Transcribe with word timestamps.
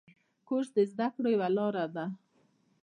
کورس 0.47 0.69
د 0.75 0.79
زده 0.91 1.07
کړو 1.13 1.27
یوه 1.35 1.49
لاره 1.57 1.85
ده. 1.95 2.05